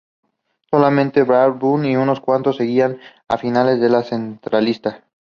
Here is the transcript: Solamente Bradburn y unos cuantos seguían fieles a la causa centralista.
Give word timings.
Solamente 0.71 1.21
Bradburn 1.21 1.85
y 1.85 1.95
unos 1.95 2.21
cuantos 2.21 2.55
seguían 2.57 2.93
fieles 3.39 3.57
a 3.59 3.63
la 3.63 3.77
causa 3.79 4.03
centralista. 4.09 5.03